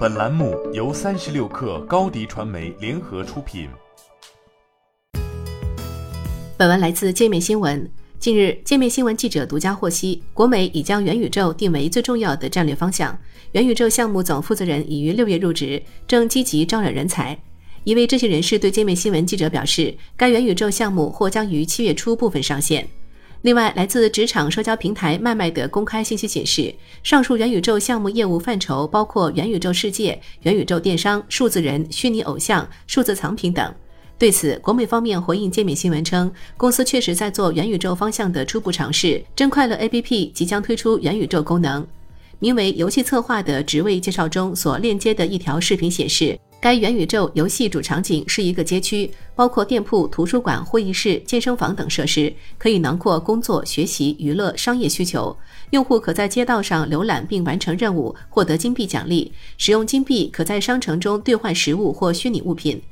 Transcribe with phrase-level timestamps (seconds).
[0.00, 3.68] 本栏目由三十六氪高低传媒联合出品。
[6.56, 7.86] 本文来自界面新闻。
[8.18, 13.14] 近日，界面新闻记者独家获悉，国美已将元宇宙定为最重要的战略方向。
[13.52, 17.38] 元宇宙项目总负责人已于六月入职，正积极招揽人才。
[17.84, 22.88] 一位知情人士对界面新闻记者表示，该元宇宙项目或将于七月初部分上线。
[23.42, 33.74] 另外，来自职场社交平台麦麦的公开信息显示，上述元宇宙项目业务范畴包括元宇宙世界、元宇宙电商、数字人、虚拟偶像、数字藏品等。
[34.18, 39.24] 对此，国美方面回应界面新闻称，公司确实在做元宇宙方向的初步尝试。
[39.34, 41.86] 真快乐 APP 即将推出元宇宙功能。
[42.40, 46.38] 名为“游戏策划”的职位介绍中所链接的一条视频显示。
[46.60, 55.34] 该元宇宙游戏主场景是一个街区，包括店铺、图书馆、会议室、健身房等设施，可以囊括工作、学习、娱乐、商业需求。
[55.70, 59.32] 用户可在街道上浏览并完成任务，获得金币奖励。
[59.56, 62.82] 使用金币可在商城中兑换实物或虚拟物品。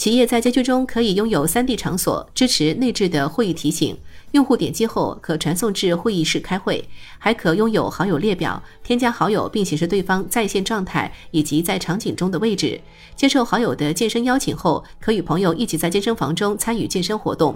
[0.00, 3.94] 企业在街区中可以拥有 3D 场所，支持内置的会议提醒。
[4.30, 6.82] 用户点击后可传送至会议室开会，
[7.18, 12.80] 还可拥有好友列表，添加好友并显示对方在线状态以及在场景中的位置。
[13.14, 17.54] 接受好友的健身邀请后，可与朋友一起在健身房中参与健身活动。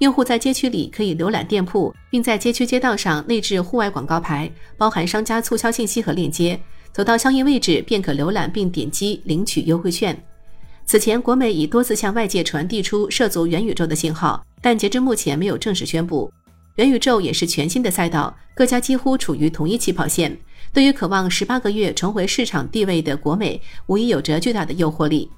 [0.00, 6.60] 用户在街区里可以浏览店铺，并在街区街道上内置户外广告牌，包含商家促销信息和链接。
[6.92, 10.22] 走到相应位置便可浏览并点击领取优惠券。
[10.88, 16.32] 此前，国美已多次向外界传递出涉足元宇宙的信号，但截至目前没有正式宣布。
[16.76, 20.34] 元宇宙也是全新的赛道，各家几乎处于同一起跑线。
[20.72, 25.30] 对于渴望十八个月重回市场地位的国美，无疑有着巨大的诱惑力。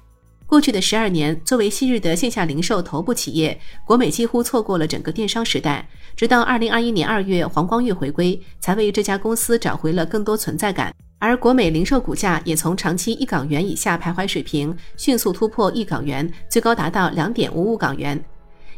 [0.47, 5.85] 过去的十二年，作为昔日的线下零售头部企业，国美几乎错过了整个电商时代。
[6.15, 10.95] 直到二零二一年二月，黄光裕回归，才为这家公司找回了更多存在感。
[11.21, 18.19] 而国美零售股价也从长期一港元以下徘徊水平，迅速突破一港元，最高达到两点五五港元。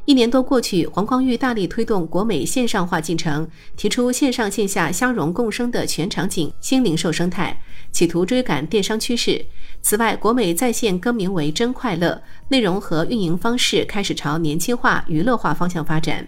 [0.04, 7.58] 一年多过去，黄光裕大力推动国美线上化进程，提出线上线下相融共生的全场景新零售生态，
[7.94, 9.42] 企图追赶电商趋势。
[9.82, 16.28] 此外，国美在线更名为真快乐，内容和运营方式开始朝年轻化、娱乐化方向发展。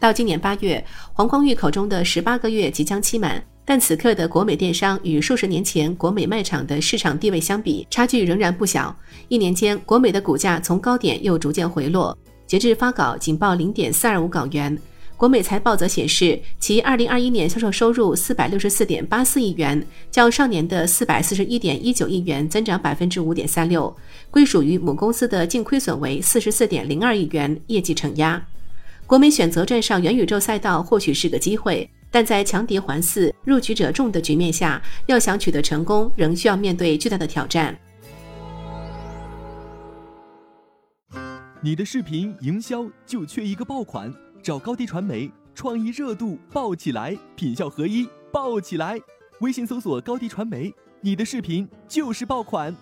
[0.00, 3.40] 到今年八月，黄光裕口中的十八个月即将期满。
[3.66, 8.94] 但此刻的国美电商与数十年前国美卖场的市场地位相比，差距仍然不小。
[9.28, 12.16] 一年间，国美的股价从高点又逐渐回落，
[12.46, 14.78] 截至发稿仅报零点四二五港元。
[15.16, 23.96] 国美财报则显示，其二零二一年销售收入四百六十四点八四亿元，较上年的四百四十一点一九亿元增长百分之五点三六。
[24.30, 28.44] 归属于母公司的净亏损为四十四点零二亿元，业绩承压。
[29.06, 31.88] 国美选择站上元宇宙赛道，或许是个机会。
[32.14, 37.76] 但在强敌环伺、入局者众的局面下，要想取得成功，仍需要面对巨大的挑战。
[41.60, 44.14] 你的视频营销就缺一个爆款，
[44.44, 48.96] 找高低传媒，创意热度爆起来，品效合一爆起来。
[49.40, 52.72] 微信搜索高低传媒，你的视频就是爆款。